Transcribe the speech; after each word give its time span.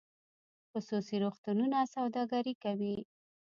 خصوصي 0.69 1.15
روغتونونه 1.23 1.77
سوداګري 1.95 2.53
کوي 2.63 2.95